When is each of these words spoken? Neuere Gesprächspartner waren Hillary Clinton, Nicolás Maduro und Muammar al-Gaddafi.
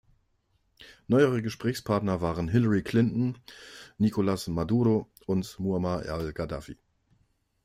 Neuere 1.09 1.43
Gesprächspartner 1.43 2.21
waren 2.21 2.47
Hillary 2.47 2.81
Clinton, 2.81 3.37
Nicolás 3.99 4.47
Maduro 4.47 5.11
und 5.27 5.59
Muammar 5.59 6.07
al-Gaddafi. 6.09 6.79